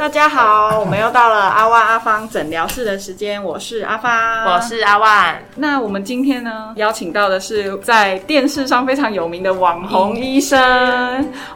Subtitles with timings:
[0.00, 5.38] 大家好，我们又到了阿万阿芳诊疗室的时间，我是阿芳，我是阿万。
[5.56, 10.58] 那我们今天呢，邀请到的是在电视上非常有名的网红医生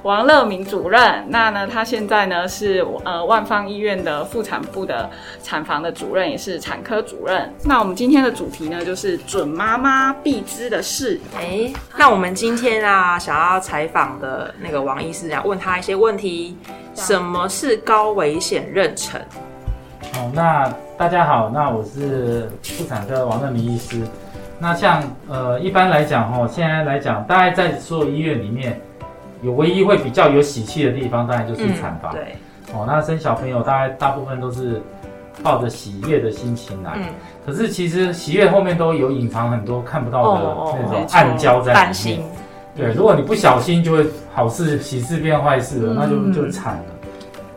[0.03, 1.25] 王乐明主任。
[1.31, 5.09] 那呢，他现在呢是呃万方医院的妇产部的
[5.43, 7.51] 产房的主任，也是产科主任。
[7.65, 11.18] 那我们今天的主题呢，就是准妈妈必知的事。
[11.35, 16.57] 哎，那我们今天啊，想要采访的那个王医师啊，问他一些问题。
[16.96, 19.17] 什么是高危险妊娠？
[20.14, 24.00] 哦，那大家好，那我是妇产科王乐明医师。
[24.61, 28.81] 那像呃，一般来讲哦，现在来讲，大概在所有医院里面，
[29.42, 32.12] 有唯一会比较有喜气的地方，当然就是产房。
[32.12, 32.36] 对。
[32.72, 34.81] 哦，那生小朋友，大概大部分都是
[35.43, 36.93] 抱着喜悦的心情来。
[36.97, 37.05] 嗯。
[37.45, 42.23] 可是其实喜悦后面都有隐藏很多看不到的那种暗礁在里面。
[42.77, 46.83] 对，如果你不小心，就会好事喜事变坏事了，那就就惨了。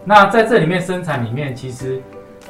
[0.03, 1.99] 那在这里面生产里面，其实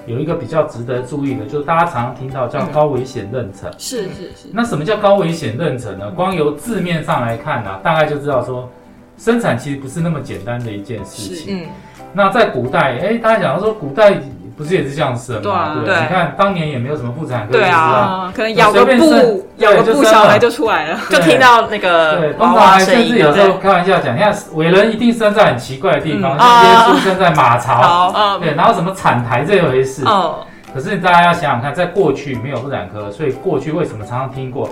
[0.05, 3.71] 有一个比较值得注意的，就是大家常常听到叫高危险妊娠。
[3.77, 4.49] 是是是。
[4.51, 6.11] 那什么叫高危险妊娠呢？
[6.11, 8.69] 光由字面上来看呢，大概就知道说，
[9.17, 11.63] 生产其实不是那么简单的一件事情。
[11.63, 11.67] 嗯。
[12.11, 14.19] 那在古代，哎，大家讲到说古代。
[14.57, 15.77] 不是也是这样生吗？
[15.85, 30.03] 对，你看当年也没有什么妇产科医啊，可能咬个布，咬个布，小孩就出来了，就听到那个对，娃娃甚至有时候开玩笑讲，你看伟人一定生在很奇怪的地方，像耶稣生在马槽，对，然后什么产台这一回事。
[30.05, 30.39] 哦。
[30.73, 34.67] 可是大家要想想看，在过去没有妇产科，所以过去为什么常常听过？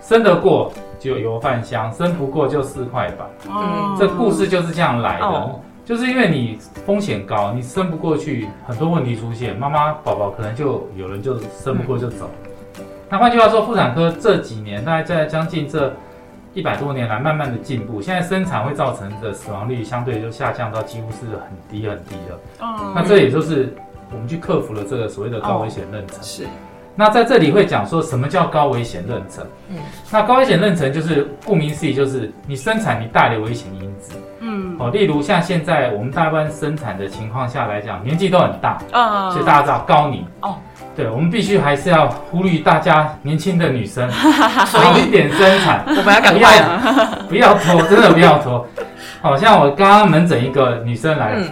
[0.00, 3.26] 生得过就油饭香，生不过就四块板。
[3.48, 5.50] 嗯，这故事就是这样来的。
[5.84, 12.30] 就是因为你风险高，你生不过去，很多问题出现，妈妈宝宝可能就有人就生不过就走。
[13.10, 15.92] 那换句话说，妇产科这几年大概在将近这
[16.54, 22.64] 一百多年来慢慢的进步，现在生产会造成的死亡率相对就下降到几乎是很低很低的。
[22.64, 22.92] 哦。
[22.94, 23.74] 那这也就是
[24.12, 26.24] 我们去克服了这个所谓的高危险妊娠。
[26.24, 26.46] 是。
[26.94, 29.42] 那在这里会讲说什么叫高危险妊娠？
[29.68, 29.76] 嗯。
[30.10, 34.14] 那高危险妊娠就是顾名思义，就是你生产你带的危险因子。
[34.78, 40.56] 哦，例如像现在我们大湾生产的情况下来讲，年纪都很大，嗯，所以大家知道高龄哦，
[40.96, 44.08] 对，我们必须还是要呼吁大家年轻的女生
[44.70, 46.62] 早一点生产，我们要赶快，
[47.28, 48.66] 不要拖，真的不要拖。
[49.20, 51.46] 好像我刚刚门诊一个女生来了，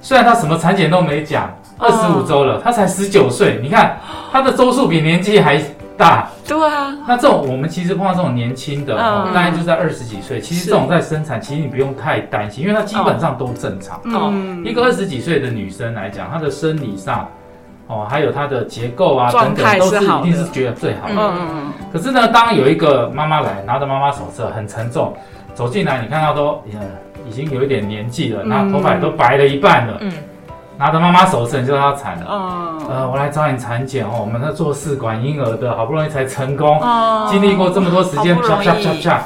[0.00, 3.98] 虽然她什么产检都没讲，二十五周了，她才十九岁，你看
[4.32, 5.60] 她的周数比年纪还。
[6.00, 10.40] 大对啊，那这种我们其实碰到这种年轻的，大概就在二十几岁。
[10.40, 14.00] 其实这种在生产，其实你不用太担心，因为它基本上都正常。
[14.04, 17.28] 嗯，一个二十几岁的女生来讲，她的生理上，
[17.86, 21.14] 哦，还有她的结构啊等等，都是一定是觉得最好的。
[21.14, 21.72] 嗯嗯嗯。
[21.92, 25.14] 可是呢，当有一个妈妈来，拿着妈妈手册，很沉重，
[25.54, 26.58] 走进来，你看她都
[27.28, 29.98] 已经有一点年纪了，然后头发都白了一半了。
[30.00, 30.10] 嗯。
[30.80, 36.80] 拿着妈妈手绳就要产了，呃，我来找你产检哦，我们在做试管婴儿的，好不容易才成功，
[37.28, 39.24] 经历过这么多时间，啪啪啪啪，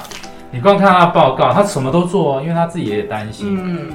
[0.50, 3.56] 你光看他的报告，他什么都做，因为他自己也担心。
[3.62, 3.88] 嗯，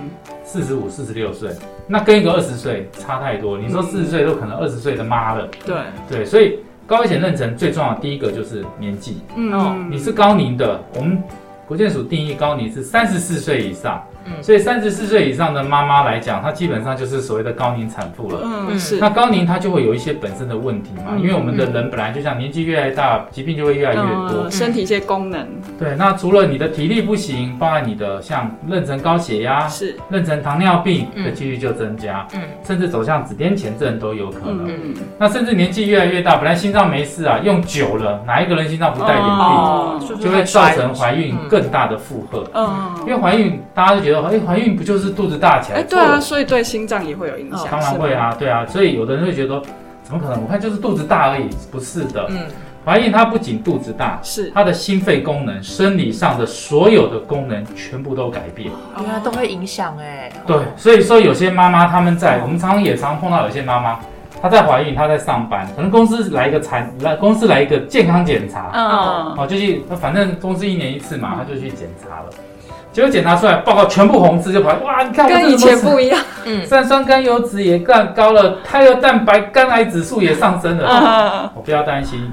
[0.46, 1.50] 四十五、四十六岁，
[1.86, 3.58] 那跟一个二十岁差太多。
[3.58, 5.46] 你说四十岁都可能二十岁的妈了。
[5.66, 5.76] 对
[6.10, 9.22] 对，所以高危险妊娠最重要的第一个就是年纪。
[9.36, 11.22] 嗯，你是高龄的，我们
[11.68, 14.02] 国健署定义高龄是三十四岁以上。
[14.42, 18.40] 所以三十四岁以上的妈妈来讲，她基本上就是所谓的高龄产妇了。
[18.44, 18.98] 嗯，是。
[18.98, 25.48] 那高龄她就会有一些本身的问题嘛，因为我们的人本来就像年纪越来越大，疾病就会越来越多，身体一些功能。
[25.78, 34.68] 对，那除了你的体力不行，包含你的像妊娠高血压、是妊娠糖尿病的几率就增加，嗯，甚至走向子癫前症都有可能。
[34.68, 42.46] 嗯那甚至年纪越来越大，本来心脏没事啊，用久了，哪一个人心脏不带点病，就会造成怀孕更大的负荷。
[42.54, 44.19] 嗯，因为怀孕大家都觉得。
[44.28, 45.80] 哎，怀孕不就是肚子大起来？
[45.80, 47.68] 哎，对啊，所以对心脏也会有影响。
[47.72, 49.62] 当然会啊，对啊，所以有的人会觉得，
[50.04, 50.42] 怎么可能？
[50.42, 52.26] 我看就是肚子大而已，不是的。
[52.30, 52.40] 嗯，
[52.86, 58.72] 怀孕它不仅肚子大，是它的心肺功能、生理上的所有的功能全部都改变。
[59.00, 60.32] 原来都会影响哎。
[60.48, 64.00] 对，所以说有些妈妈她们在，我们常常也常碰到有些妈妈，
[64.42, 72.30] 她在怀孕，她在上班，可能公司来一个产来公司来一个健康检查，嗯，哦，就去，反正公司一年一次嘛，她就去检查了。
[73.00, 75.02] 结果检查出来报告全部红字就跑，哇！
[75.04, 81.50] 你看我跟以前不一样， 嗯，三酸甘油脂也更高了，胎儿蛋白、肝癌指数也上升了。
[81.56, 82.30] 我不要担心，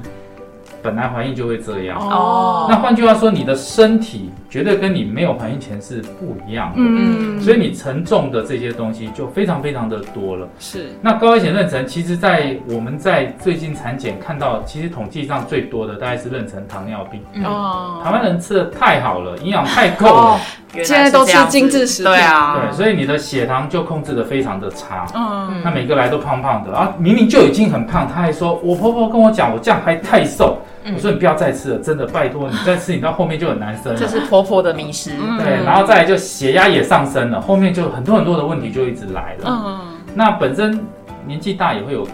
[0.83, 1.97] 本来怀孕就会这样。
[1.97, 6.75] 哦，那换句话说，你的身体绝对跟你没有怀孕前是不一样的。
[6.77, 10.47] 嗯，所以你承重的这些东西就非常非常的多了。
[10.59, 10.91] 是。
[11.01, 17.21] 那高危险妊娠，其实在我们在最近产检看到，其实统计上最多的大概是妊娠糖尿病。
[17.43, 18.01] 哦。
[18.03, 20.39] 台湾人吃的太好了，营养太够了，
[20.83, 22.11] 现在都吃精致食品。
[22.11, 22.59] 对啊。
[22.61, 25.05] 对，所以你的血糖就控制的非常的差。
[25.13, 25.61] 嗯。
[25.63, 30.57] 那每个来都胖胖的啊，明明就已经很胖，他还说我婆婆跟我讲，我这样还太瘦。
[30.93, 33.95] 我说你不要再吃了，真的拜托你再吃，你到后面就很难生。
[33.95, 35.11] 这是婆婆的迷失。
[35.37, 39.45] 对，然后再来就血压也上升了，后面就很多很多的问题就一直来了。
[39.45, 39.79] 嗯，
[40.13, 40.79] 那本身
[41.25, 42.07] 年纪大也会有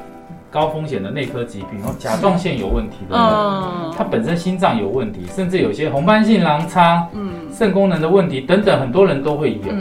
[0.50, 9.74] 高风险的内科疾病，然后甲状腺有问题的，嗯，他本身心脏有问题，甚至有些红斑性狼疮，嗯，肾功能的问题等等，很多人都会有。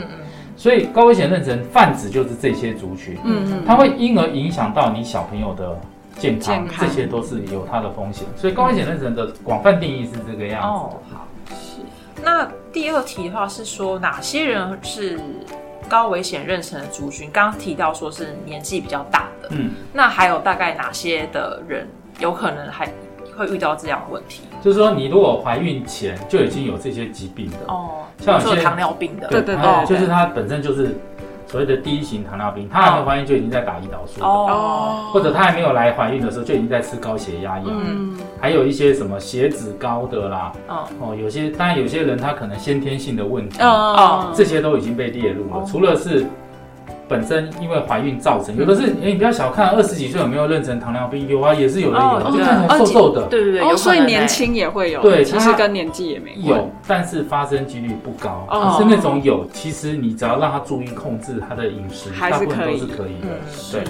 [0.55, 5.77] 所以高危险妊娠泛指就是这些族群，嗯嗯，它会因而影响到你小朋友的。
[6.19, 10.67] 健康，这些都是有它的风险，所以高危险妊娠的广泛定义是这个样子。
[10.67, 11.81] 哦，好，是。
[12.23, 15.19] 那第二题的话是说，哪些人是
[15.89, 17.29] 高危险妊娠的族群？
[17.31, 21.87] 刚刚提到说是年纪比较大的，嗯，那还有大概哪些的人
[22.19, 22.87] 有可能还
[23.35, 24.43] 会遇到这样的问题？
[24.61, 30.95] 就是说，你如果怀孕前就已经有这些疾病的，哦，像有些糖尿病的，对对对，就是它本身就是。
[31.53, 40.87] 所谓的第一型糖尿病，她还没怀孕就已经在打胰岛素哦，或者她还没有来怀孕的时候就已经在吃高血压药，嗯，还有一些什么血脂高的啦，哦。
[40.99, 46.25] 哦，有些当然有些人他可能先天性的问题，哦，这些都已经被列入了，除了是。
[47.07, 58.47] 本身因为怀孕造成，有的是哎，你不要小看二十几岁有没有妊娠糖尿病，有啊，也是有的有，就看起来瘦瘦的，对对对，哦，所以年轻也会有，对，其实跟年纪也没有，但是发生几率不高，
[58.77, 63.29] 是那种有，其实你只要让他注意控制他的饮食，大部分都是可以的，
[63.71, 63.83] 对。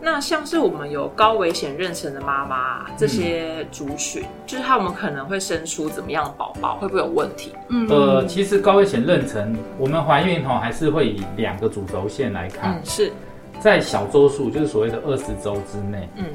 [0.00, 7.52] 那像是我们有高危险妊娠的妈妈，这些族群，就是他们可能会生出怎么样的宝宝，会不会有问题？
[7.68, 13.12] 嗯，呃，其实高危险妊娠，我们怀孕哈还是会以两个主轴线来看，是。
[13.60, 16.26] 在小周数，就是所谓的二十周之内，嗯，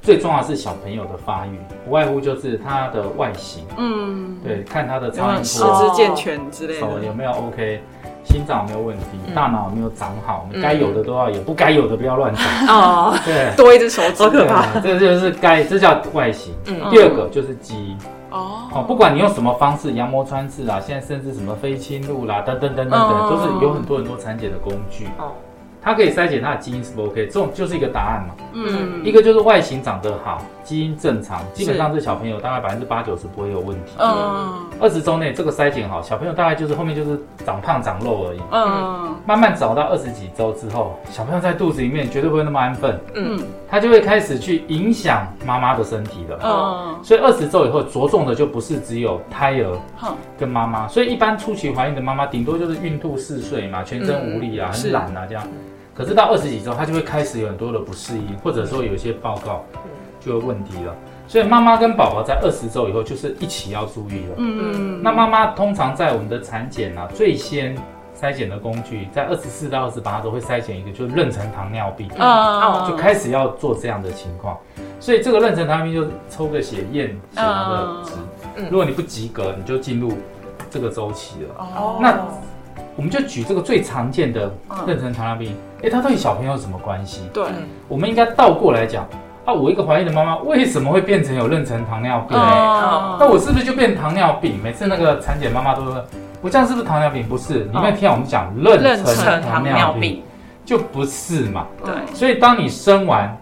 [0.00, 7.82] 最重要是小朋友的发育，不外乎就是他的外形，嗯，对，看他的超音波，四肢健全之类的，手有没有 OK。
[8.28, 9.04] 心脏没有问题，
[9.34, 12.44] 大脑没有长好，该有的都要有，不该有的不要乱长。
[12.68, 14.80] 哦，对，多一只手指，好可怕。
[14.80, 16.54] 这就是该，这叫外形。
[16.66, 17.98] 嗯，第二个就是基因。
[18.30, 25.06] 哦，哦，不管你用什么方式，羊膜穿刺啊，现在甚至什么非侵入啦，等等等等等，都是有很多很多产检的工具。
[25.18, 25.32] 哦。
[25.88, 28.34] 它可以筛检它的基因是不 OK，这种就是一个答案嘛。
[28.52, 33.92] 嗯，一个就是外形长得好，基因正常，基本上这小朋友大概百分之八九十不会有问题。
[33.98, 38.40] 嗯，二十周内这个筛检好，小朋友大概就是后面就是长胖长肉而已。
[38.52, 43.00] 嗯，慢慢找到二十几周之后，小朋友在肚子里面绝对不会那么安分。
[43.14, 46.38] 嗯，他就会开始去影响妈妈的身体了。
[46.44, 49.78] 嗯，所以二十周以后着重的就不是只有胎儿
[50.38, 55.42] 跟妈妈，所以一般初期怀孕的妈妈顶多就是孕吐嗜睡嘛，全身无力啊，很懒啊这样。
[55.98, 59.64] 可是到二十几周，他就会开始有很多的不适应，或者说有一些报告
[60.20, 60.94] 就有问题了。
[61.26, 64.34] 所以妈妈跟宝宝在二十周以后就是一起要注意了。
[64.36, 67.76] 嗯，那妈妈通常在我们的产检啊，最先
[68.16, 72.08] 筛检的工具，在二十四到二十八周会筛检一个，就是妊娠糖尿病。
[72.16, 74.56] 啊，就开始要做这样的情况。
[75.00, 78.12] 所以这个妊娠糖尿病就是抽个血验血糖的值。
[78.70, 80.12] 如果你不及格，你就进入
[80.70, 81.54] 这个周期了。
[81.58, 82.24] 哦，那。
[82.98, 85.54] 我们就举这个最常见的妊娠糖尿病，
[85.84, 87.22] 哎，它对小朋友有什么关系？
[87.32, 87.44] 对，
[87.86, 89.06] 我们应该倒过来讲
[89.44, 92.36] 啊，我一个怀孕的妈妈为什么会变成有妊娠糖尿病？
[92.36, 94.60] 那我是不是就变糖尿病？
[94.60, 96.04] 每次那个产检妈妈都说，
[96.42, 97.22] 我这样是不是糖尿病？
[97.28, 100.20] 不是，你没有听我们讲妊娠糖尿病，
[100.64, 101.68] 就不是嘛？
[101.84, 103.38] 对，所以当你生完。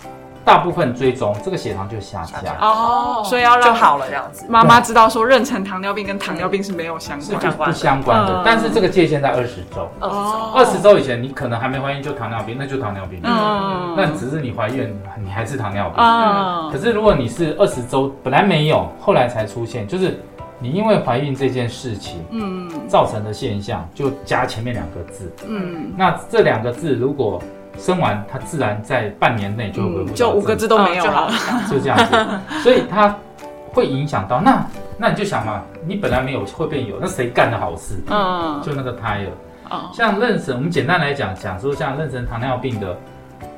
[0.46, 4.46] 大部分追踪这个血糖就下降哦，所以要让好了这样子。
[4.48, 8.42] 妈妈知道说妊娠糖尿病跟糖尿病是没有相关，不相关的。
[8.44, 13.18] 但是这个界限在二十周，哦，二十周以前你可能还没怀孕就糖尿病，那就糖尿病。
[13.24, 15.96] 嗯，那只是你怀孕你还是糖尿病。
[15.98, 20.16] 嗯，可是如果你是二十周本来没有，后来才出现，就是
[20.60, 25.32] 你因为怀孕这件事情，嗯，造成的现象，就加前面两个字。
[25.48, 27.42] 嗯，那这两个字如果。
[27.78, 31.30] 生完，它自然在半年内就恢复，就五个字都没有了，
[31.70, 32.26] 就这样子。
[32.62, 33.14] 所以它
[33.72, 34.66] 会影响到那，
[34.96, 38.02] 那你就想嘛，你本来没有会变有，那谁干的好事？
[38.08, 39.28] 嗯，就那个胎儿。
[39.68, 42.96] 哦，像妊娠，我们简单来讲，讲说像妊娠糖尿病的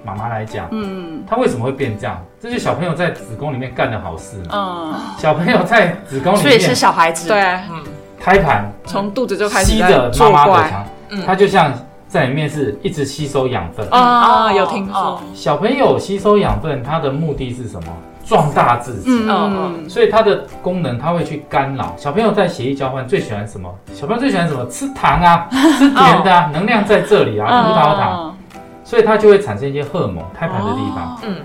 [0.04, 2.18] 妈妈来讲，嗯，她为什么会变这样？
[2.40, 4.42] 这是小朋友在子宫里面干的好事。
[4.50, 7.84] 嗯，小朋友在子宫里面，所以是小孩子，对，嗯，
[8.18, 10.86] 胎盘从肚子就开始吸着妈妈的肠，
[11.26, 11.72] 它就像。
[12.08, 15.20] 在里面是一直吸收养分啊，有听说。
[15.34, 17.92] 小朋友吸收养分，它的目的是什么？
[18.24, 19.10] 壮大自己。
[19.10, 19.88] 嗯嗯。
[19.88, 23.72] 所以它的功能，它会去干扰小朋友在血液交换最喜欢什么？
[23.92, 24.66] 小朋友最喜欢什么？
[24.68, 25.46] 吃糖啊，
[25.78, 28.36] 吃甜的啊，能量在这里啊，葡萄糖。
[28.82, 31.36] 所以它就会产生一些荷尔蒙，胎盘的地方，嗯，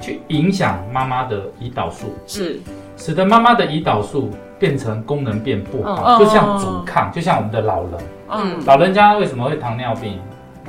[0.00, 2.60] 去影响妈妈的胰岛素，是，
[2.98, 4.30] 使得妈妈的胰岛素
[4.60, 7.92] 变成功能变不好，就像阻抗，就像我们的老人，
[8.28, 10.20] 嗯，老人家为什么会糖尿病？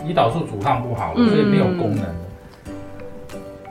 [0.08, 2.06] 胰岛素阻抗不好，所以没有功能。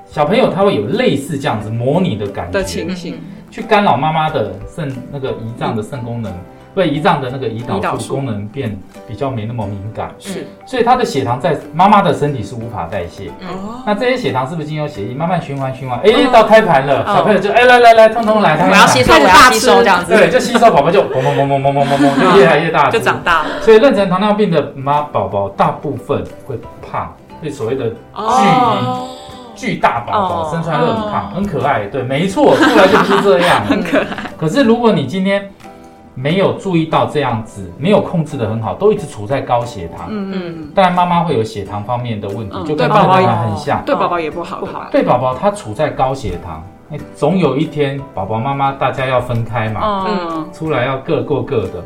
[0.07, 3.19] 小朋友他会有类似这样子模拟的感觉的情形，
[3.51, 6.33] 去干扰妈妈的肾那个胰脏的肾功能。
[6.73, 13.29] 对，胰脏的那个胰岛素功能变比较没那么敏感，是，所以他的血糖在妈妈的身体是无法代谢。
[13.41, 15.99] 哦，那这些血糖是不是经由血液慢慢循环循环？
[16.05, 20.05] 哎，到胎盘了，小朋友就哎来来来，通通来，我要吸收，我要吸收这样。
[20.07, 23.49] 对，就吸收，宝宝就嘣嘣嘣嘣嘣嘣嘣，就越来越大，就长大了。
[23.61, 26.57] 所以妊娠糖尿病的妈宝宝大部分会
[26.89, 27.13] 胖，
[27.43, 27.97] 所所谓的巨
[28.47, 29.09] 婴、
[29.57, 31.87] 巨大宝宝，生出来很胖，很可爱。
[31.87, 34.07] 对，没错，出来就不是这样，很可爱。
[34.39, 35.51] 可是如果你今天。
[36.15, 40.09] 没有注意到这样子，没有控制的很好，都一直处在高血糖。
[40.11, 40.71] 嗯嗯。
[40.75, 43.83] 当然，妈妈会有血糖方面的问题，就跟宝宝很像。
[43.85, 44.89] 对宝宝也不好，不好。
[44.91, 46.63] 对宝宝，他处在高血糖，
[47.15, 50.07] 总有一天，宝宝妈妈大家要分开嘛。
[50.09, 50.49] 嗯。
[50.53, 51.85] 出来要各过各的。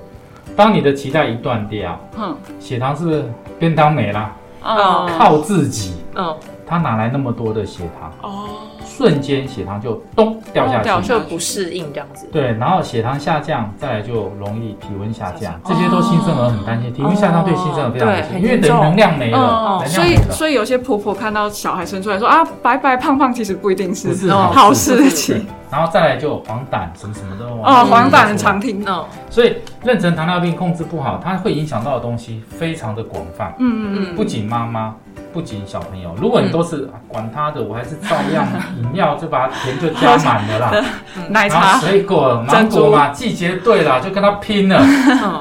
[0.57, 3.25] 当你的脐带一断掉，嗯，血糖是不是
[3.59, 4.33] 便当没了？
[4.63, 5.09] 哦。
[5.19, 5.97] 靠自己。
[6.15, 6.35] 嗯。
[6.67, 8.13] 他哪来那么多的血糖？
[8.23, 8.49] 哦。
[8.87, 12.29] 瞬间血糖就咚掉下去，就不适应这样子。
[12.31, 16.93] 对，然后血糖下降，再来就容易体温下降，这些都新生儿很担心。
[16.93, 25.45] 体温下降对新生儿非常担心，因为等能量没了，所以所以有些婆婆看到小孩生出来说啊白白胖胖，其实不一定是好事情。
[25.73, 29.07] 然后再来就黄疸什么什么的哦，黄疸很常听哦。
[29.29, 33.53] 所以妊娠糖尿病控制不好，它会影响到的东西非常的广泛。
[33.59, 34.95] 嗯嗯嗯，不仅妈妈。
[35.35, 38.47] 不仅小朋友，如果你都是管他的，我还是照样
[38.79, 40.85] 饮料就把甜就加满了啦，
[41.29, 44.81] 奶茶、水果、芒果嘛，季节对了就跟他拼了，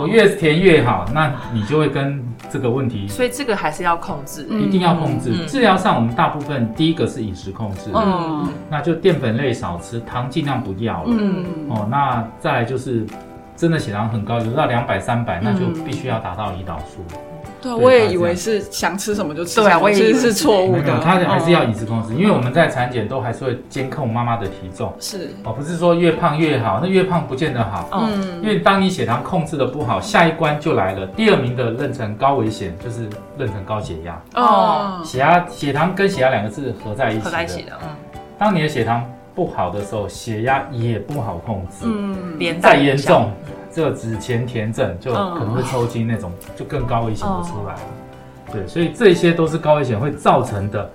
[0.02, 2.20] 我越甜越好，那你就会跟
[2.50, 3.08] 这个问题。
[3.08, 5.46] 所以这个还是要控制，一定要控制。
[5.46, 11.46] 治疗上我们大部分第一个是饮食控制，嗯，那就淀粉类少吃，糖尽量不要了，嗯。
[11.70, 13.06] 哦，那再来就是
[13.56, 17.06] 真的血糖很高，有到两百三百，那就必须要达到胰岛素。
[17.64, 21.00] 对，我也以为是想吃什么就吃，对啊，我也是错误的。
[21.00, 24.94] 他还是要饮食控制，因为我们在产检都还是会监控妈妈的体重。
[25.00, 27.88] 是哦，不是说越胖越好，那越胖不见得好。
[27.94, 31.08] 嗯，因为当你血糖控制的不好，下一关就来了。
[31.08, 33.08] 第二名的妊娠高危险就是
[33.40, 34.22] 妊娠高血压。
[34.36, 37.26] 哦，血压、血糖跟血压两个字合在一起的。
[37.26, 37.90] 合在一起的，嗯。
[38.38, 41.86] 当你的血糖不好的时候，血压也不好控制。
[41.86, 43.32] 嗯，再严重。
[43.74, 47.82] 这个子前田症就可能会抽筋那种， 就更高危险的出来了。
[48.52, 50.88] 对，所以这些都是高危险会造成的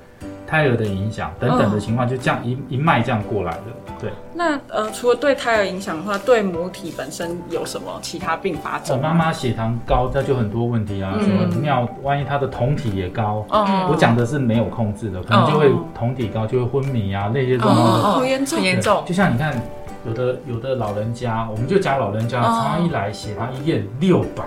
[0.47, 3.63] 胎儿的影响等等的情况，就这样一一脉这样过来的。
[4.01, 4.13] 对。
[4.33, 9.01] 那呃，除了对胎儿影响的话，对母体本身有什么其他并发症？
[9.01, 15.69] 妈妈血糖高，那就很多问题啊，什么尿，万一她的酮体也高，我讲的是没有控制的，可能就会
[15.99, 18.01] 酮体高，就会昏迷啊那些状况。
[18.01, 19.03] 好严重，严重。
[19.05, 19.61] 就像你看。
[20.07, 24.45] 有的有的老人家，我们就讲老人家，常常一来血糖一验六百，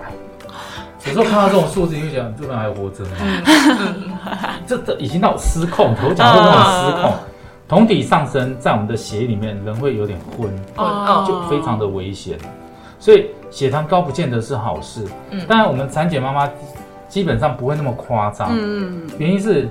[1.06, 3.12] 有时候看到这种数字，你就想这人还活着吗？
[4.66, 7.14] 这这已经到失控，头讲都那种失控，
[7.68, 10.50] 酮体上升在我们的血液里面，人会有点昏，
[11.28, 12.38] 就非常的危险。
[12.98, 15.06] 所以血糖高不见得是好事。
[15.48, 16.50] 当然，我们产检妈妈
[17.10, 18.56] 基本上不会那么夸张，
[19.18, 19.68] 原因是。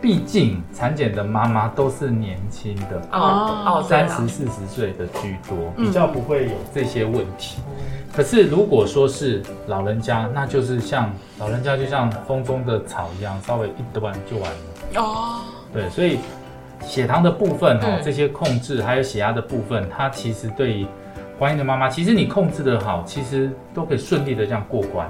[0.00, 7.60] 毕竟产检的妈妈都是年轻的哦，三十四十岁的居多，比较不会有这些问题。
[8.12, 15.42] 可是如果说是老人家，那就是像老人家就像风中的草一样，稍微一端就完了哦。
[15.72, 16.18] 对，所以
[16.82, 20.86] 血糖的部分哦，这些控制还有血压的部分，它其实对于
[21.38, 25.06] 怀孕的妈妈，其实你控制的好，其实都可以顺利的这样过关。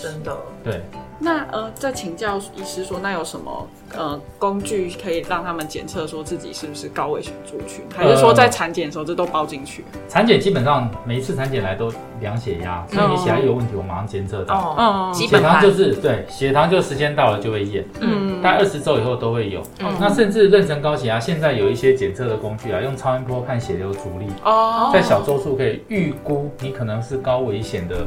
[0.00, 0.82] 真的，对。
[1.24, 3.66] 那呃，再请教医师说，那有什么
[3.96, 7.82] 呃工具可以让他们检测说自己是不是高危险族群？
[7.96, 9.82] 还是说在产检的时候这都包进去？
[10.06, 11.90] 产检基本上每一次产检来都
[12.20, 14.54] 量血压，所以你血压有问题，我马上监测到。
[14.76, 17.82] 哦，血糖就是对，血糖就时间到了就会验。
[18.00, 19.62] 嗯，大概二十周以后都会有。
[19.98, 28.04] 那甚至妊娠高血压，现在有一些检测的工具啊，用超音波看血流阻力，哦，在小周数可以预估你可能是高危险的。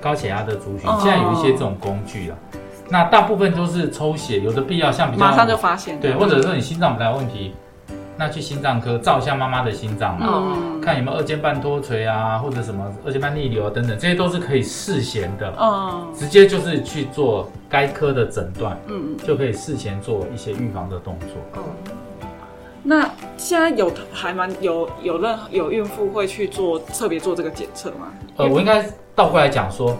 [0.00, 2.36] 高血压的族群，现在有一些这种工具了，
[2.88, 7.54] 那大部分都是抽血，有的必要像比较马上就发现，对，或者说你心脏本来有问题，
[8.16, 19.14] 那去心脏科照一下妈妈的心脏嘛，看有没有二尖瓣脱垂啊，或者什么二尖瓣逆流啊等等，这些都是可以事先的，嗯，直接就是去做该科的诊断，嗯。
[19.14, 21.62] 嗯，就可以事前做一些预防的动作。
[22.88, 28.08] 那现在有还蛮有有任有孕妇会去做特别做这个检测吗？
[28.38, 28.82] 呃，我应该
[29.14, 29.94] 倒过来讲说，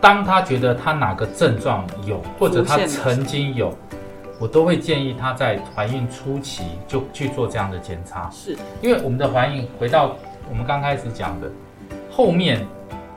[0.00, 3.74] 当他觉得他哪个症状有，或者他曾经有，
[4.38, 8.30] 我都会建议他在怀孕初期就去做这样的检查。
[8.30, 10.14] 是，因为我们的怀孕回到
[10.48, 11.50] 我们刚开始讲的，
[12.08, 12.64] 后面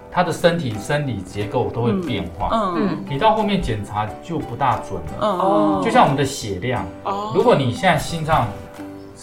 [0.10, 2.50] 他的身体生理结构都会变化。
[2.76, 5.28] 嗯，你到后面检查就不大准了。
[5.28, 6.84] 哦，就像我们的血量。
[7.04, 8.48] 哦，如果你现在心脏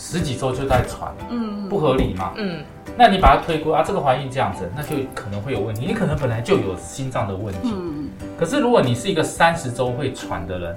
[0.05, 2.33] 十几周就在喘，嗯，不合理嘛。
[2.35, 2.59] 嗯，
[2.99, 5.87] 那你把它推估啊，这个怀孕这样子，那就可能会有问题。
[5.87, 7.73] 你可能本来就有心脏的问题。
[7.73, 10.77] 嗯，可是如果你是一个三十周会喘的人，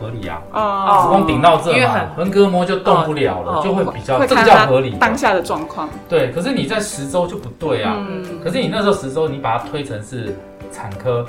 [0.00, 0.42] 合理啊。
[0.52, 4.90] 哦，子宫顶到这嘛，横膈膜就动不了了，就会比较这叫合理。
[4.98, 5.88] 当下的状况。
[6.08, 7.94] 对，可是你在十周就不对啊。
[7.96, 8.24] 嗯。
[8.42, 10.34] 可是你那时候十周，你把它推成是
[10.72, 11.24] 产科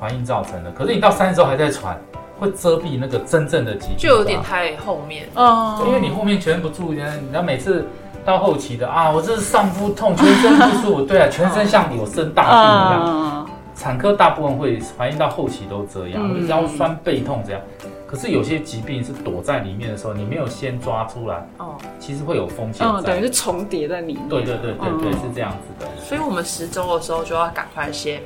[0.00, 1.98] 怀孕造成的，可是你到三十周还在喘。
[2.38, 5.82] 会遮蔽那个真正的疾病，就有点太后面哦。
[5.86, 7.86] 因为你后面全不注意，你知道每次
[8.24, 13.50] 到后期的啊，我这是上腹痛，全身不舒服，对啊，全身像有生大病一样。
[13.76, 17.60] 产科大部分会怀孕到后期都这样，腰酸背痛这样。
[18.06, 22.86] 可是有些疾病是躲在里面的时候，你没有先抓出来，哦，其实会有风险。
[22.86, 24.28] 嗯，等于是重叠在里面。
[24.28, 25.90] 对对对对对，是这样子的。
[26.00, 28.22] 所以我们十周的时候就要赶快先。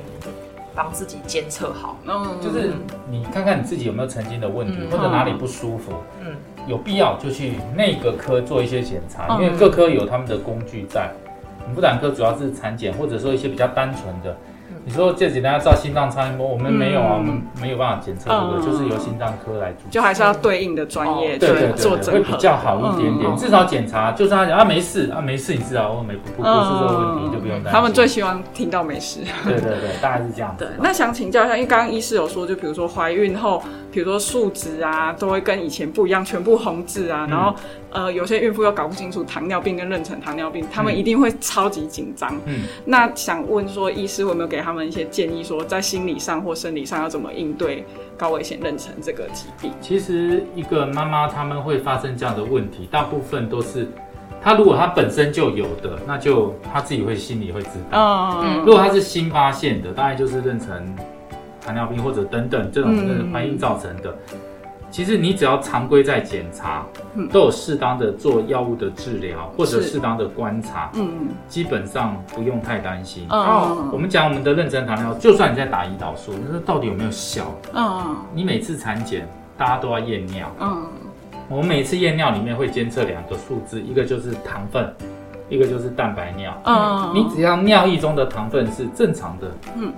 [0.81, 2.71] 帮自己监测好，嗯，就是
[3.11, 11.11] 你看看你自己有没有曾经的问题，或者哪里不舒服，嗯，有必要就去那个科做一些检查，因为各科有他们的工具在。
[11.75, 14.35] 妇产科主要是产检，或者说一些比较单纯的。
[14.85, 23.35] 你说这几年要照心脏超音波，我们没有啊，我们没有办法检测这个，就是由心脏科来主，就还是要对应的专业去做整合，会比较好一点点。
[23.37, 27.71] 至少检查，就算他讲啊没事啊没事，你知道我没不不是这个问题，就不用担心。
[27.71, 29.19] 他们最希望听到没事。
[29.43, 30.55] 对对对，大概是这样。
[30.57, 37.55] 对，那想请教一下，因为刚刚医师有说，就比如说怀孕后，比如说数值啊，都会跟以前不一样，全部红字啊，然后。
[37.91, 42.31] 呃，有些孕妇又搞不清楚糖尿病跟妊娠糖尿病，他们一定会超级紧张。
[42.45, 47.83] 嗯，那想问说，医师有没有给他们一些建议，说在心理上或生理上要怎么应对
[48.15, 49.71] 高危险妊娠这个疾病？
[49.81, 53.87] 其实一个妈妈他们会发生这样的问题，大部分都是
[54.39, 58.39] 她如果她本身就有的，那就她自己会心里会知道。
[58.43, 60.79] 嗯，如果她是新发现的，大概就是妊娠
[61.69, 62.91] 糖尿病或者等等这种
[63.31, 64.15] 怀孕造成的。
[64.89, 66.83] 其实你只要常规在检查，
[67.31, 73.27] 都有适当的做药物的治疗或者适当的观察，嗯嗯，基本上不用太担心。
[73.29, 77.53] 哦，我们讲我们的妊娠糖尿，就算你在打胰岛素，那到底有没有效？
[77.75, 80.51] 嗯你每次产检，大家都要验尿。
[80.59, 80.87] 嗯，
[81.47, 84.91] 我们每次验尿里面会监测两个数字，一个就是糖分，
[85.49, 86.59] 一个就是蛋白尿。
[86.65, 89.93] 嗯你只要尿液中的糖分是正常的，嗯，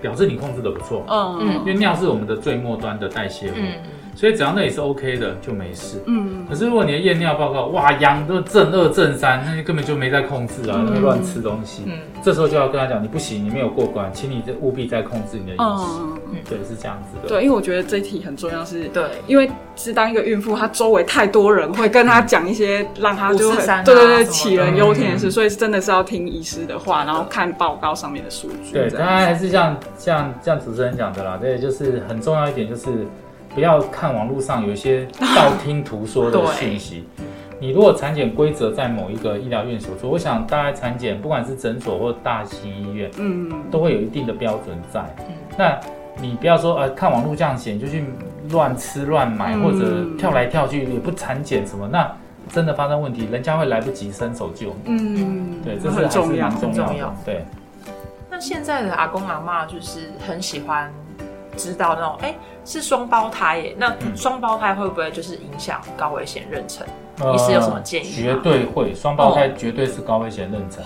[0.00, 1.04] 表示你控制的不错。
[1.08, 3.54] 嗯嗯，因为尿是我们的最末端的代谢物。
[3.56, 3.72] 嗯。
[4.16, 6.02] 所以只要那里是 OK 的就没事。
[6.06, 11.82] 嗯，可是如果你的验尿报告哇，阳都正二正三，那你根本就没在控制啊，会乱吃东西。
[11.86, 15.84] 嗯，这时候就要跟他讲，你不行，你没有过关，请你务必再控制你的饮食。
[16.32, 17.28] 嗯，对，是这样子的。
[17.28, 28.72] 对，因为我觉得这一题很重要，是对，因为是当一个孕妇，她周围太多人会跟她讲一些让她就会对对对杞人忧天的事，所以真的是要听医师的话，然后看报告上面的数据。
[28.72, 33.06] 对，当然还是像像像主持人讲的啦，对，就是很重要一点就是。
[33.56, 37.04] 不要看网络上有一些 道听途说的讯息。
[37.58, 45.00] 你如果产检规则在某一个医疗院所做，我想大概产检不管是诊所或大型医院，嗯，都会有一定的标准在。
[45.20, 45.80] 嗯，那
[46.20, 48.04] 你不要说呃看网络这样写就去
[48.50, 52.14] 乱吃乱买，或者跳来跳去也不产检什么，那
[52.52, 54.76] 真的发生问题，人家会来不及伸手救。
[54.84, 57.16] 嗯，对，这是很重要，很重要。
[57.24, 57.42] 对。
[58.30, 60.92] 那现在的阿公阿妈就是很喜欢。
[61.56, 66.82] 知道那种哎是双胞胎耶，那双胞胎会不会就是影响高危险妊娠？
[67.32, 68.10] 你是有什么建议？
[68.10, 70.80] 绝对会，双胞胎绝对是高危险妊娠。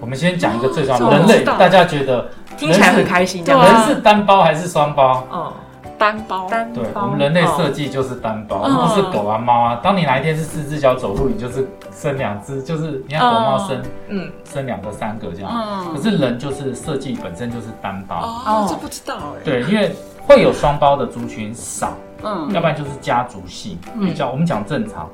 [0.00, 5.24] 我们先讲一个最重要，人类大家觉得听起来很开心，人是单胞还是双胞？
[5.32, 5.52] 嗯，
[5.96, 6.48] 单胞。
[6.74, 9.80] 对，我们人类设计就是单胞，不是狗啊猫啊。
[9.82, 15.86] 当你哪一天是四只脚走路，你就是生两只，就是你看狗猫生，嗯，生两个三个这样。
[15.94, 18.16] 可是人就是设计本身就是单胞。
[18.16, 19.44] 哦，这不知道哎。
[19.44, 19.94] 对，因为。
[20.28, 25.08] 会有双胞的族群少，嗯，要不然就是家族性比较，我们讲正常。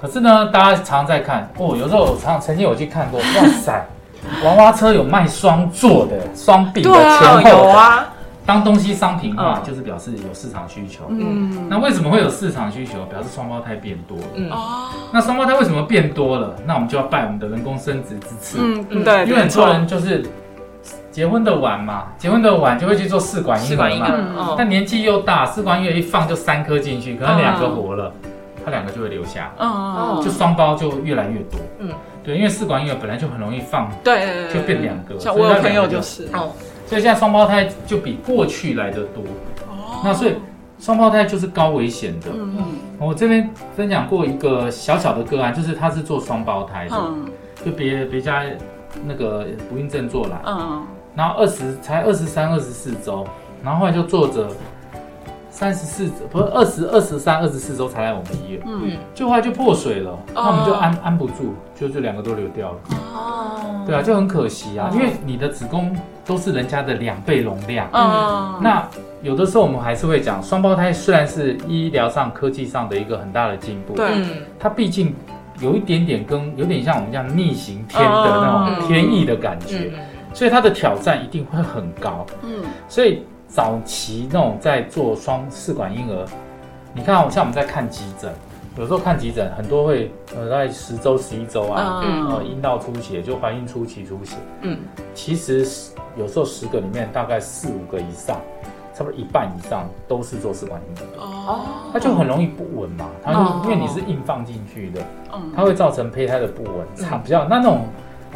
[0.00, 3.86] 可是呢，大家常常在看，哦，有时候常曾经有去看过， 哇塞，
[4.42, 8.06] 娃娃车有卖双座的、双臂的、前后的，
[8.46, 11.04] 当东西商品化，就是表示有市场需求。
[11.10, 13.04] 嗯，那为什么会有市场需求？
[13.10, 14.24] 表示双胞胎变多了。
[14.34, 16.54] 嗯哦，那双胞胎为什么变多了？
[16.66, 18.58] 那我们就要拜我们的人工生殖之赐。
[18.60, 20.24] 嗯，对，因为很多人就是。
[21.14, 24.54] 结婚的晚嘛，结婚的晚就会去做试管婴儿嘛。
[24.58, 28.12] 但年纪又大，试管婴儿一放就三颗进去，可能两个活了。
[28.64, 31.90] 他两个就会留下，嗯，就双胞就越来越多，嗯，
[32.24, 36.50] 对，因为试管婴儿本来就很容易放，对，就变两个，像我有朋友就是，哦，
[36.86, 39.22] 所以现在双胞胎就比过去来的多，
[39.68, 40.32] 哦，那所以
[40.78, 42.56] 双胞胎就是高危险的，嗯。
[42.56, 42.64] 嗯，
[42.98, 47.26] 我这边分享过一个小小的个案，就是他是做双胞胎的，嗯，
[47.66, 48.44] 就别别家
[49.04, 53.26] 那个不孕症做来，嗯，然后二十才二十三二十四周，
[53.62, 54.48] 然后后来就坐着。
[55.50, 62.78] 三十四周不是二十二十三二十四周才来我们医院，嗯，就后来就破水了，那我们就安安不住，就这两个都流掉了。
[63.14, 67.88] 哦，对啊，就很可惜啊，因为你的子宫都是人家的两倍容量。
[67.92, 68.84] 嗯，那
[69.22, 74.10] 有的时候我们还是会讲，双胞胎虽然是医疗上科技上的一个很大的进步，对，
[74.58, 75.14] 它毕竟
[75.60, 79.92] 有一点点跟有点像我们这样逆行天的那种天意的感觉，
[80.34, 82.26] 所以它的挑战一定会很高。
[82.42, 83.22] 嗯，所以。
[83.46, 86.26] 早期那种在做双试管婴儿，
[86.92, 88.32] 你看，像我们在看急诊，
[88.76, 94.76] 有时候看急诊很多会呃在十周、十一周啊，呃阴道出血就怀孕初期出血，嗯，
[95.14, 95.64] 其实
[96.16, 98.40] 有时候十个里面大概四五个以上，
[98.92, 101.60] 差不多一半以上都是做试管婴儿，哦，
[101.92, 105.00] 它就很容易不稳嘛，它因为你是硬放进去的，
[105.32, 107.86] 嗯，它会造成胚胎的不稳，差比较那那种。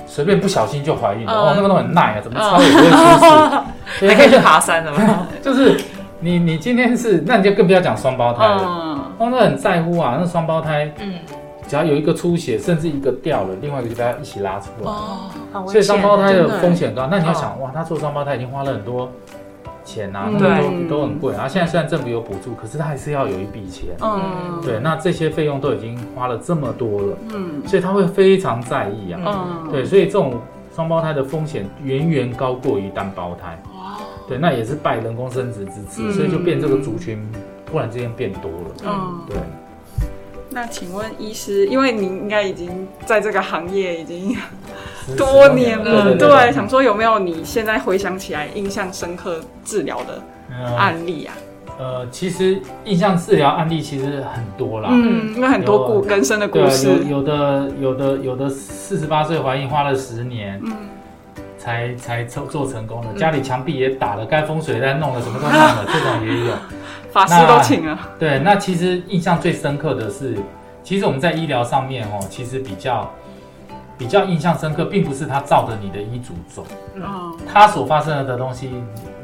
[0.06, 2.96] 随便不小心就怀孕了哦，那个都很耐啊，怎么操也不会出
[4.00, 5.26] 事， 还可以去爬山的吗？
[5.42, 5.80] 就是
[6.20, 8.62] 你你今天是，那你就更不要讲双胞胎了，
[9.18, 11.14] 哦，那很在乎啊，那双胞胎，嗯，
[11.66, 17.06] 只要有一个出血，甚至一个掉了，另外一个就被他一起拉出来，哦，所以双胞胎的风险高。
[17.10, 19.10] 那你要想，哇，他做双胞胎已经花了很多。
[19.88, 21.48] 钱啊，都都很贵啊。
[21.48, 23.88] 现在虽然政府有补助，可是他还是要有一笔钱。
[24.02, 29.20] 嗯，对，那这些费用都已经花了这么多了，嗯，所以他会非常在意啊。
[29.24, 30.34] 嗯，对，所以这种
[30.74, 33.58] 双胞胎的风险远远高过于单胞胎。
[33.74, 33.96] 哇，
[34.28, 37.26] 对，那也是拜人工生殖之赐，所以就变这个族群
[37.64, 38.74] 突然之间变多了。
[38.84, 39.36] 嗯，对。
[40.50, 44.36] 那请问医师，因为您应该已经在这个行业已经。
[45.16, 50.22] 多年了，对，想说有没有你现在回想起来印象深刻治疗的
[50.76, 51.34] 案例啊？
[51.78, 60.76] 呃，其实印象治疗案例其实很多啦，嗯，因为很多故人生的故事，有的有的有的四十八岁怀孕花了十年，嗯，
[61.68, 66.54] 才才做做成功的，家里墙壁也打了，该风水再弄了，什么都弄了，这种也有，
[67.12, 67.98] 法师都请了。
[68.18, 70.38] 对，那其实印象最深刻的是，
[70.82, 73.10] 其实我们在医疗上面哦，其实比较。
[73.98, 78.70] 比较印象深刻，并不是他照着你的医嘱走，嗯，他所发生的东西，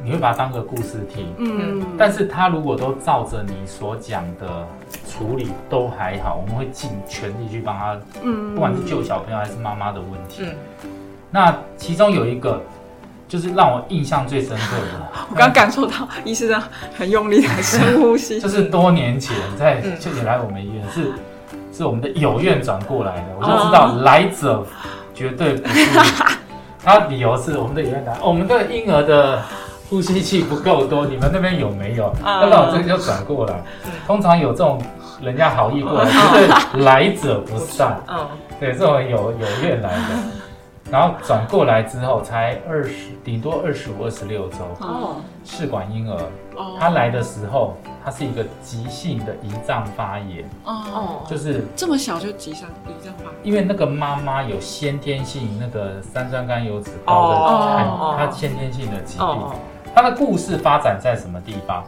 [0.02, 4.66] 你会把它当个故事听，嗯，但是他如果都照着你所讲的
[5.08, 10.56] 处理，都还好，我们会尽全力去帮他，嗯，不管是救小朋友还是妈妈的问题，嗯，
[11.34, 12.62] 那其中有一个
[13.26, 16.62] 就是让我印象最深刻的， 我刚感受到医生
[16.96, 21.12] 很用力的深呼吸， 就是多年前在就你来我们医院是。
[21.76, 24.64] 是我们的友院转过来的，我就知道来者
[25.12, 26.22] 绝对不是。
[26.84, 29.42] 他理由是我们的有院长，我们的婴儿的
[29.90, 32.14] 呼吸器不够多，你们那边有没有？
[32.22, 33.60] 那我这边就转过来。
[34.06, 34.80] 通常有这种
[35.20, 38.00] 人家好意过来，绝对来者不善。
[38.06, 38.24] 嗯，
[38.60, 40.04] 对，这种有有院来的。
[40.94, 44.58] 然后转过来之后才二十，顶多二十五、二十六周。
[44.78, 46.16] 哦，试管婴儿，
[46.78, 50.48] 他来的时候，他是一个急性的胰脏发炎。
[50.62, 53.32] 哦，就是这么小就急上胰脏发炎。
[53.42, 59.26] 因为那个妈妈有先天性那个三酸甘油脂高的，她先天性的疾病。
[59.92, 61.82] 她的故事发展在什么地方？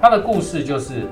[0.00, 1.06] 她的故事就是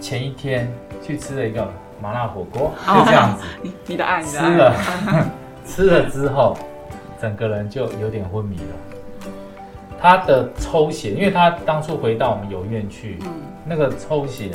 [0.00, 0.72] 前一天
[1.02, 1.68] 去吃了一个
[2.00, 3.44] 麻辣火锅，就这样子。
[3.60, 4.72] 你你的爱吃了。
[5.64, 6.56] 吃了之后，
[7.20, 8.76] 整个人就有点昏迷了。
[10.00, 13.18] 他的抽血，因为他当初回到我们有院去，
[13.64, 14.50] 那个抽血，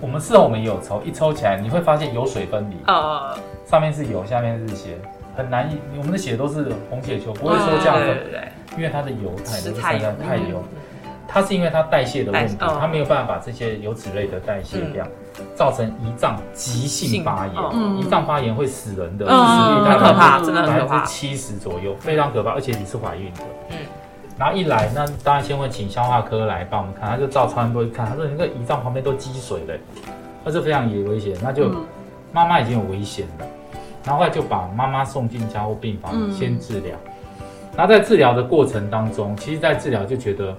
[0.00, 4.98] 我们事后我们也有抽，一抽起来你会发现有水分离，啊，上面是油，下面是血，
[5.36, 5.70] 很难。
[5.96, 8.16] 我们的血都是红血球，不会说这样子，
[8.76, 10.64] 因为它的油太多，太太油。
[11.26, 15.06] 它是因为它代谢的问题，它没有办法把这些油脂类的代谢掉，
[15.54, 17.56] 造成胰脏急性发炎。
[17.56, 22.50] 胰脏发炎会死人的，死率大概百分之七十左右，非常可怕。
[22.50, 23.76] 而且你是怀孕的，嗯，
[24.36, 29.74] 然后一来，那当然先会请消化科来帮我们看，他就照超音波一看，他说你那个胰脏旁边都积水了，
[30.44, 31.74] 那是非常也危险，那就
[32.30, 33.46] 妈妈已经有危险了。
[34.04, 36.94] 然后后来就把妈妈送进加护病房先治疗。
[37.74, 40.54] 然后在治疗的过程当中，其实在治疗就觉得。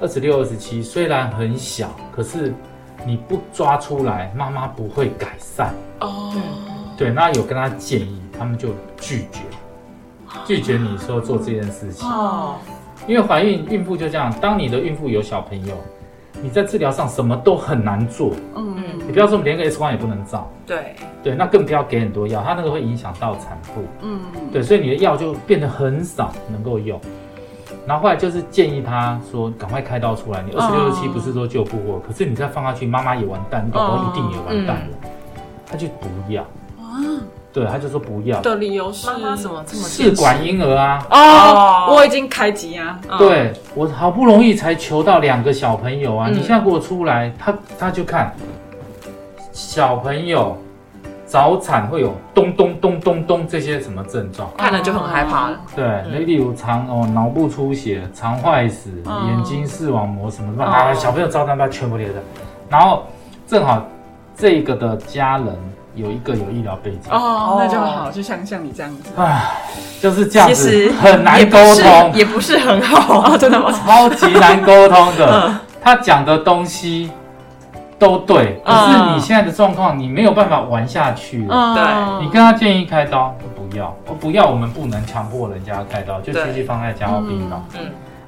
[0.00, 2.52] 二十六、二十七虽然很小，可是
[3.06, 6.32] 你不抓出来，妈妈不会改善哦。
[6.96, 9.40] 对，那有跟他建议，他们就拒绝，
[10.46, 12.56] 拒绝你说做这件事情哦。
[13.06, 15.74] 因为怀孕孕妇就这样，当你的孕妇有小朋友，
[16.40, 18.32] 你在治疗上什么都很难做。
[18.54, 18.84] 嗯嗯。
[19.06, 26.98] 你不要说连个 X 光也不能照，对对，那更不要给很多药，它那个会影响到产妇，嗯，对，所以你的药就变得很少能够用。
[27.86, 34.96] 然后后来就是建议他说，赶快开刀出来，你二十六七不是说救不活，可是你再放下去，妈妈也完蛋，宝宝一定也完蛋了，
[35.66, 36.44] 他就不要。
[37.52, 41.06] 对，他就说不要的理由是妈妈怎么这么试管婴儿啊？
[41.08, 42.98] 哦，我已经开机啊。
[43.16, 46.28] 对我好不容易才求到两个小朋友啊！
[46.28, 48.34] 你现在给我出来，他他就看
[49.52, 50.56] 小朋友
[51.34, 55.58] 早产会有咚咚咚咚咚这些什么症状，看了就很害怕了。
[55.74, 58.88] 对，例如肠哦脑部出血、肠坏死、
[59.26, 62.22] 眼睛视网膜什么的啊，小朋友早产把全部列的，
[62.68, 63.02] 然后
[63.48, 63.84] 正好
[64.36, 65.46] 这个的家人。
[65.96, 67.02] 有一个有医疗背景。
[67.12, 69.44] 哦，那就好，就像像你这样子，唉，
[70.00, 73.70] 就是这样子，很难沟通，也不是很好，真的吗？
[73.70, 77.12] 超级难沟通的，他讲的东西
[78.04, 81.46] 都对，可是你现在的状况，你没有办法玩下去。
[81.46, 81.74] 了。
[81.74, 87.80] 对，你跟他建议开刀，不要，我不要，我们不能强迫人家开刀，就继续放在加护病房，嗯，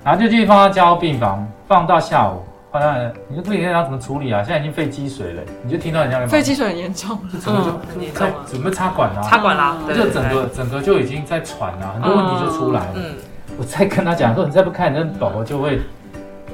[0.02, 2.42] 然后就继续放在加护病房，放到下午。
[2.72, 4.42] 那你就不理解要怎么处理啊？
[4.42, 7.70] 现在已经肺积水了，你就听到人家肺积水很严重，怎么就
[8.12, 9.22] 在准备插管啊？
[9.22, 12.92] 插管啦，就整个整个就已经在喘了，很多问题就出来了。
[12.96, 13.14] 嗯，
[13.58, 15.80] 我再跟他讲说，你再不看，那宝宝就会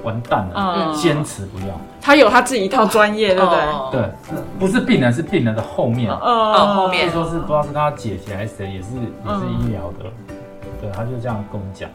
[0.02, 0.52] 完蛋了。
[0.54, 1.74] 嗯，坚持不要。
[2.00, 4.00] 他有他自己一套专业，对不对？
[4.00, 4.10] 对，
[4.58, 6.12] 不是病人，是病人的后面。
[6.12, 10.10] 哦，后面说是不知道是他姐姐还是谁，也是也是医疗的。
[10.80, 11.88] 对，他就这样跟我讲。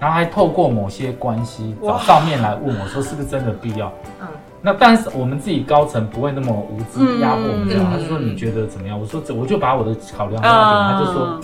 [0.00, 3.90] 然后还透过某些关系找上面来问我说是不是真的必要？
[4.20, 4.26] 嗯，
[4.60, 8.98] 那但是我们自己高层不会那么无知压迫我们这样，他就说你觉得怎么样？
[9.00, 11.40] 我说我就把我的考量给他就说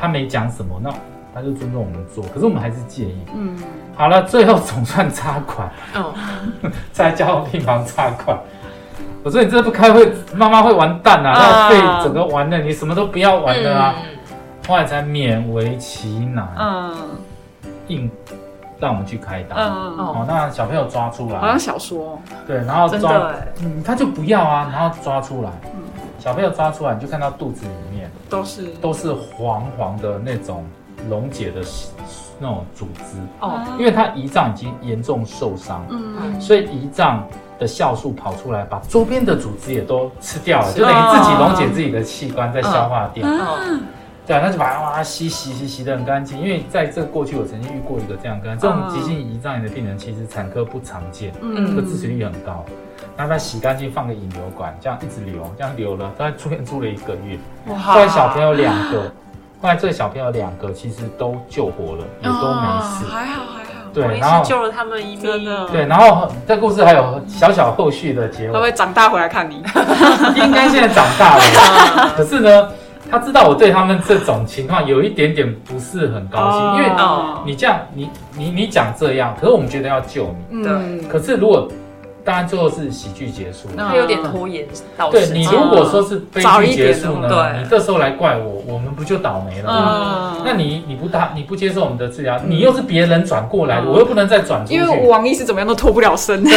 [0.00, 0.90] 他没讲什么，那
[1.36, 3.18] 他就尊重我们做，可是我们还是建议。
[3.34, 3.54] 嗯，
[3.94, 6.14] 好了，最后总算插管，哦，
[6.92, 8.38] 在家务病房插管。
[9.22, 11.34] 我说你这不开会，妈妈会完蛋啊！
[11.36, 13.94] 那肺整个完了，你什么都不要玩的啊！
[14.66, 16.48] 后来才勉为其难。
[16.58, 16.96] 嗯。
[17.88, 18.10] 硬
[18.80, 23.30] 让我们去开刀，哦，那小朋友抓出来，好像小说，对，然后抓，
[23.62, 25.82] 嗯，他就不要啊，然后抓出来，嗯，
[26.18, 30.64] 小朋友抓出来，你就看到肚子里面都是都是黄黄的那种
[31.08, 31.60] 溶解的
[32.38, 37.26] 那种组织，哦，因为他胰脏已经严重受伤，嗯，所以胰脏
[37.58, 43.26] 的酵素跑出来，把周边的组织也都吃掉了，就等于自己溶解自己的器官，在消化掉。
[44.26, 46.36] 对啊，那就把它哇洗洗洗洗的很干净。
[46.40, 52.64] 因为在这过去，我曾经遇过一个这样跟这种急性胰脏炎的病人，其实产科不常见，嗯，这个致死率很高。
[53.16, 57.38] 那他洗干净，放个引流管，这样一直流，这样流了，大概住院住了一个月。
[57.68, 57.78] 哇！
[57.78, 59.12] 后来小朋友两个，
[59.66, 63.70] 后来这个小朋友两个其实都救活了，也都没事，还好还好。
[63.92, 65.66] 对，然后救了他们一命。
[65.72, 68.52] 对，然后这故事还有小小后续的结尾。
[68.52, 69.56] 会不会长大回来看你？
[70.40, 72.68] 应该现在长大了， 可是呢？
[73.10, 76.92] 他知道我对他们这种情况有一点点不是很高兴，因为
[77.44, 81.00] 你这样，你你你讲这样，可是我们觉得要救你，对。
[81.08, 81.68] 可是如果
[82.26, 84.66] 当然最后是喜剧结束，那有点拖延。
[85.12, 87.28] 对你如果说是悲剧结束呢，
[87.62, 90.36] 你这时候来怪我，我们不就倒霉了吗？
[90.44, 94.74] 那你你不打你不接受我们的治疗，你又是别人转过来的，我又不能再转出去。
[94.74, 96.42] 因为王医师怎么样都脱不了身。
[96.42, 96.52] 对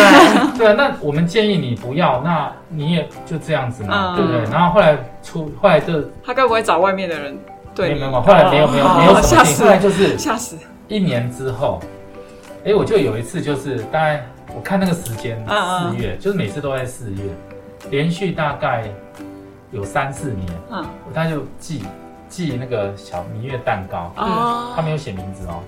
[0.58, 4.41] 对，那我们建议你不要，那你也就这样子嘛，对不对？
[4.51, 7.38] 然后后来出后来就他该不会找外面的人？
[7.75, 10.58] 对，没有没有，后来没有没有没有什么事，后来就是吓死。
[10.88, 11.79] 一年之后，
[12.65, 14.25] 哎，我就有一次就是大概。
[14.55, 17.19] 我看那个时间，四月，就是每次都在四月，
[17.89, 18.83] 连续大概
[19.71, 21.83] 有三四年，嗯，他就寄
[22.27, 25.62] 寄那个小明月蛋糕，嗯，他没有写名字哦，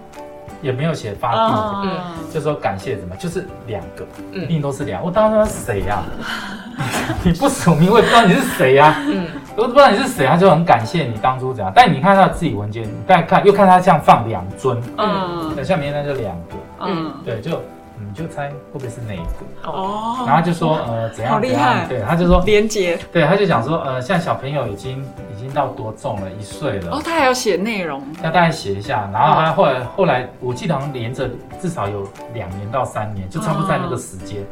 [0.61, 6.03] 也没有写发地，嗯，就说感谢什么，就是两个，一定都是两，我当时谁呀？
[7.23, 17.61] 你不署名，我也不知道你是谁呀，嗯，我都不知道你是谁，他就很感谢你当初怎样，但你看他自己文件，你再看又看他这样放两尊，嗯，等下明天就两个，嗯，对，就。
[18.07, 20.23] 你就猜会不会是哪一个哦？
[20.25, 21.33] 然后就说呃怎样？
[21.33, 21.85] 好厉害！
[21.87, 22.99] 对，他就说连接。
[23.11, 25.03] 对，他就讲说呃，像小朋友已经
[25.35, 26.97] 已经到多重了，一岁了。
[26.97, 29.09] 哦，他还要写内容，要大概写一下。
[29.13, 31.29] 然后他后来后来，我记得好像连着
[31.61, 34.45] 至少有两年到三年，就差不多在那个时间，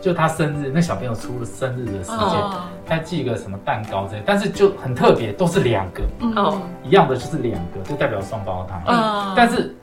[0.00, 2.40] 就他生日，那小朋友出了生日的时间，
[2.86, 6.02] 他寄一个什么蛋糕这些，但是就很特别，都是两个
[6.40, 8.82] 哦，一样的就是两个，就代表双胞胎。
[8.86, 9.74] 嗯，但是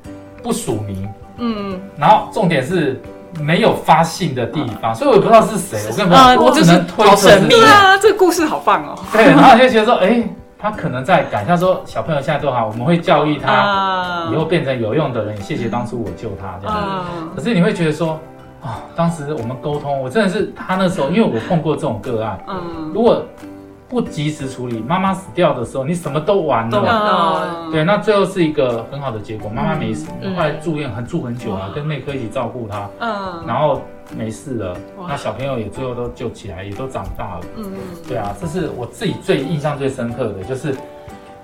[0.42, 1.10] 不署名。
[1.40, 3.02] 嗯，然后重点是
[3.40, 5.80] 没有发信的地方，所以我也不知道是谁。
[5.90, 7.40] 我跟你说，我只能推测。
[7.48, 8.96] 对啊，这个故事好棒哦。
[9.12, 10.24] 对，然后就觉得说，哎，
[10.58, 11.46] 他可能在改。
[11.46, 15.38] 他说，小朋友现在多好，我们会教育他，以后变成有用的人。
[15.42, 17.06] 谢谢当初我救他这样。
[17.36, 18.20] 可是你会觉得说，
[18.62, 23.24] 啊，当时我们沟通，我真的是他那时候，因为我碰过这种个案，嗯，如果
[23.90, 27.70] 不及时处理，妈妈死掉的时候，你什么都完了。
[27.72, 33.82] 对，那最后是一个很好的结果，妈妈没死，后来住院很住很久啊，跟内科一起照顾她，嗯，然后
[34.16, 37.42] 没事了，那小朋友也最后都救起来，也都长大了。
[37.58, 37.74] 嗯，
[38.08, 40.76] 对啊，这是我自己最印象最深刻的就是。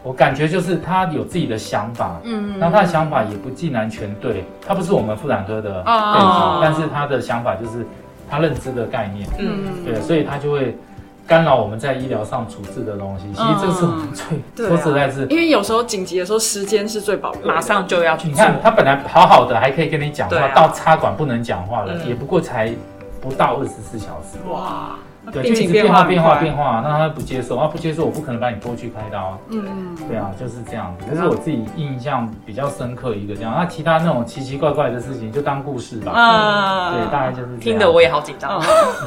[0.08, 7.84] 我感觉就是他有自己的想法，嗯，那他的想法也不尽然全对，他不是我们妇产科的背景，但是他的想法就是
[8.30, 10.78] 他认知的概念，嗯，对，所以他就会
[11.28, 13.26] 干扰我们在医疗上处置的东西。
[13.34, 14.08] 其实这是我们
[14.56, 18.28] 最说实在是，因为有时候紧急的时候时间是最宝贵，马上就要去。
[18.28, 22.74] 你看他本来好好的，还可以跟你讲话，到插管不能讲话了，也不过才
[23.22, 24.96] 不到二十四小时，哇。
[25.32, 29.38] 对，就一直变化变化变化，那他不接受，他不接受，我不可能把你拖去开刀。
[29.50, 31.06] 嗯嗯，对啊，就是这样子。
[31.10, 33.54] 这是我自己印象比较深刻一个这样。
[33.58, 36.12] 那其他那种奇奇怪怪的事情，就当故事吧。
[36.12, 38.62] 啊，对，大概就是听得我也好紧张。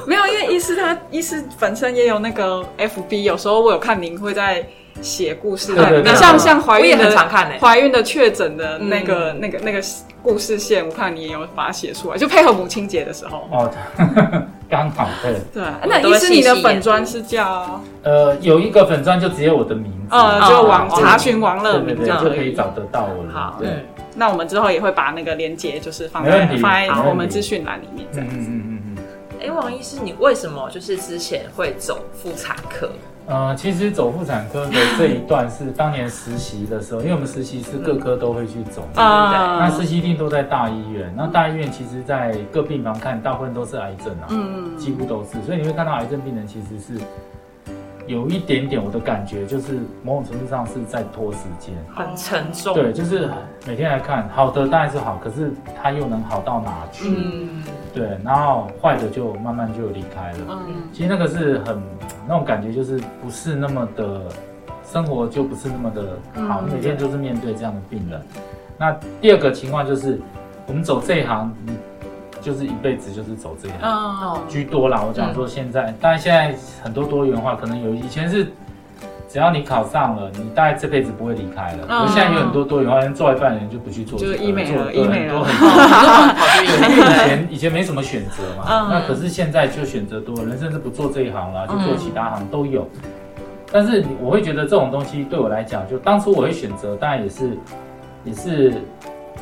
[0.07, 4.65] 没有，因为医师他医师本身也有那个 FB，有时候我有看您会在。
[5.01, 5.73] 写故事，
[6.05, 9.81] 你像像怀孕的常看怀孕的确诊的那个那个那个
[10.25, 13.49] 故事线，我看你也有把它写出来，就配合母亲节的时候。
[13.53, 13.71] 哦，
[14.69, 15.35] 刚好对。
[15.53, 17.81] 对，那医师你的粉砖是叫？
[18.03, 23.33] 呃，有一个粉砖就只有我的名字，呃，就王查询王乐明就可以找得到我了。
[23.33, 23.85] 好，对。
[24.15, 28.07] 那我们之后也会把那个链接就是放在放在我们资讯栏里面。
[28.15, 28.97] 嗯嗯嗯嗯嗯。
[29.41, 32.91] 哎，王医师，你为什么就是之前会走妇产科？
[33.29, 39.39] 呃，其实走妇产科的这一段是当年实习的时候，因为我们实习是各科都会去走，对不对？
[39.61, 44.33] 那实习一定都在大医院，那大医院其实在各病房看，大部分都是癌症啊，
[44.79, 46.99] 几乎都是，所以你会看到癌症病人其实是
[48.09, 53.29] 有一点点，我的感觉就是某种程度上是在拖时间，很沉重，对，就是
[53.65, 57.15] 每天来看，好的当然是好，可是它又能好到哪去？
[57.17, 57.63] 嗯，
[57.95, 61.81] 对，然后坏的就慢慢就离开了，嗯，其实那个是很。
[62.31, 64.21] 那种感觉就是不是那么的，
[64.85, 66.61] 生活就不是那么的好。
[66.61, 68.21] 每天就是面对这样的病人。
[68.77, 70.21] 那第二个情况就是，
[70.67, 71.73] 我们走这一行，你
[72.41, 75.03] 就是一辈子就是走这一行居多啦。
[75.07, 78.47] 我讲说现在，当然现在很多多元化，可能有以前是。
[79.31, 81.85] 只要你考上了，你大概这辈子不会离开了。
[81.87, 85.47] 我，现在有很多多元化，人做一半的人就不去做，就是医美了，医美了。
[86.63, 86.67] 以
[87.29, 92.89] 前以前没什么选择嘛， 那可是现在就选择多了，人甚至不做这一行了，就做其他行都有。
[93.71, 97.51] 但是我会觉得这种东西对我来讲，就当初我会选择，当然也是
[98.25, 98.73] 也是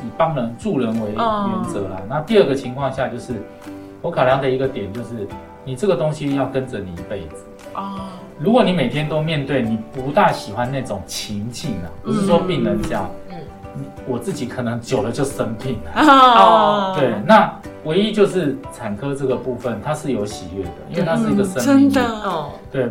[0.04, 2.00] 以帮人助人为原则啦。
[2.08, 3.34] 那第二个情况下，就是
[4.02, 5.26] 我考量的一个点就是，
[5.64, 8.08] 你这个东西要跟着你一辈子啊。
[8.38, 13.36] 如果你每天都面对，你不大喜欢那种情境啊，不是说病人这样，嗯，
[14.06, 16.02] 我自己可能久了就生病了。
[16.02, 17.50] 哦，对，那
[17.84, 21.90] 唯一就是产科这个部分，它是有喜悦的，因为它是一个生命。
[21.90, 22.90] 真的哦，对，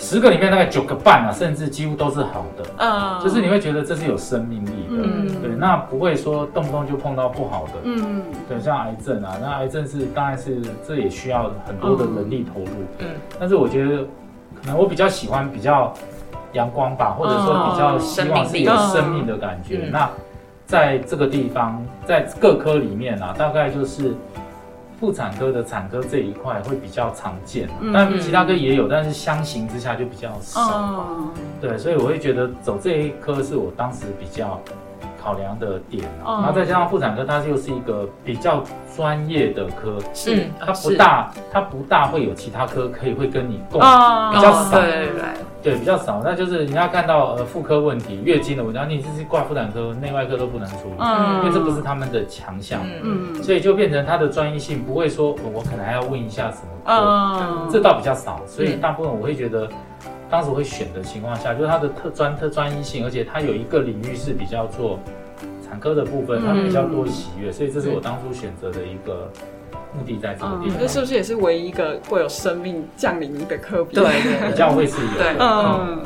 [0.00, 2.64] 十个里面大概九个半啊，甚至几乎都是好的。
[2.78, 5.02] 嗯，就是你会觉得这是有生命力的。
[5.04, 7.72] 嗯，对，那不会说动不动就碰到不好的。
[7.84, 12.70] 嗯，对，像癌症啊，那癌症是当然是这也需要很多的人力投入。
[12.98, 13.06] 嗯，
[13.38, 14.04] 但是我觉得。
[14.62, 15.94] 可能我比较喜欢比较
[16.52, 19.88] 阳光吧，或者说比较希望是有生命的感觉。
[19.90, 20.10] 那
[20.66, 24.12] 在这个地方，在各科里面啊，大概就是
[25.00, 31.06] 妇产科的产科这一块会比较常见，但其他科也有，但是相形之下就比较少。
[31.58, 34.60] 对，所以我会觉得走这一科是我当时比较。
[35.20, 38.62] 考量的点，然后再加上妇产科，它又是一个比较
[38.96, 45.08] 专业的科，是它不大，它不大会有其他科可以会跟你共，比较少，对
[45.62, 46.22] 对，比较少。
[46.24, 51.04] 那就是你要看到呃妇科问题、月经的问题，你就是挂妇产科、内外科都不能处理，
[51.38, 59.68] 因为这不是他们的强项，嗯，所以就变成它的专业性不会说，我可能还要问一下什么，嗯，这倒比较少，所以大部分我会觉得。
[60.30, 64.98] 当时会选的情况下，就是它的特专特专一性，而且它有一个领域是比较做
[65.66, 69.30] 产科的部分，它比较多喜悦，所以这是我当初选择的一个
[69.92, 70.78] 目的在这个地方。
[70.78, 73.96] 这是不是也是唯一一个会有生命降临的科比？
[73.96, 74.04] 对，
[74.50, 75.10] 比较会是有。
[75.38, 76.00] 嗯。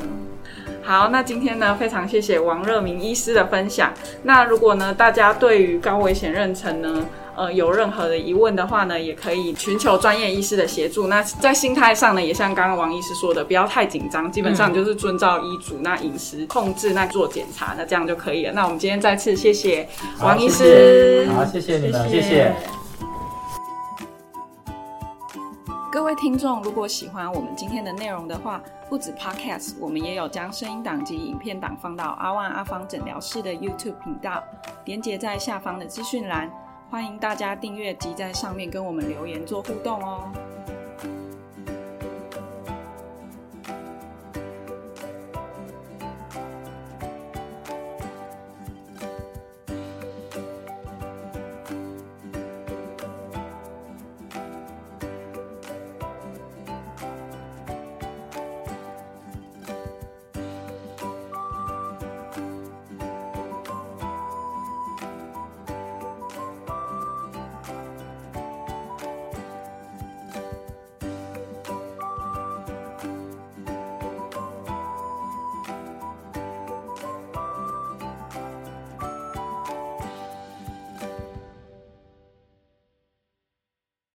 [0.82, 3.90] 好，那今天呢，非常谢谢王热明医师的分享。
[4.22, 7.06] 那如果呢，大家对于高危险妊娠呢？
[7.36, 11.08] 呃，有任何的疑问的话呢，也可以寻求专业医师的协助。
[11.08, 18.52] 那在心态上呢，也像刚刚王医师说的，不要太紧张，基本上就是遵照医嘱，那饮食控制，那做检查，那这样就可以了。
[18.52, 19.88] 那我们今天再次谢谢
[20.20, 22.54] 王医师，好，谢谢你们，谢谢。
[25.90, 34.42] 各位听众，如果喜欢我们今天的内容的话，不止 Podcast，我们也有将声音档及影片档放到阿万阿芳诊疗室的 YouTube 频道，
[34.84, 36.50] 连接在下方的资讯栏。
[36.94, 40.30] 欢迎大家订阅及在上面跟我们留言做互动哦。